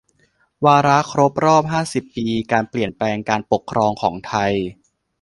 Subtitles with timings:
[0.65, 4.51] วาระครบรอบห้าสิบปี การเปลี่ยนแปลงการปกครองของไทย